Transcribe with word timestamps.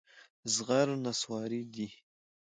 زغر 0.53 0.87
نصواري 1.03 1.61
دي. 1.75 1.87